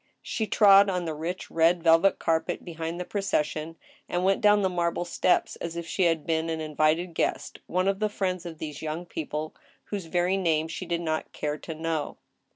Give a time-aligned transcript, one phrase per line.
[0.23, 3.75] She trod on the rich red velvet carpet behind the procession,
[4.09, 7.87] and went down the marble steps as if she had been an invited guest —one
[7.87, 9.53] of the friends of these young people,
[9.91, 12.17] whose very names she did not care to know.